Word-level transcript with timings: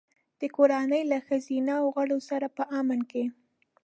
د 0.39 0.41
کورنۍ 0.55 1.03
له 1.11 1.17
ښځینه 1.27 1.73
غړو 1.93 2.19
سره 2.29 2.47
په 2.57 2.63
امن 2.79 2.99
کې. 3.11 3.23